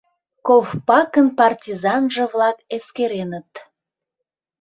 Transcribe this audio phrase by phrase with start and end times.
[0.47, 3.51] Ков-па-кын партизанже-влак эскереныт.